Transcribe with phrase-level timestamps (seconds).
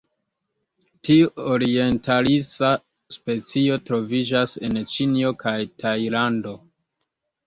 [1.07, 1.25] Tiu
[1.55, 2.71] orientalisa
[3.15, 6.55] specio troviĝas en Ĉinio kaj Tajlando.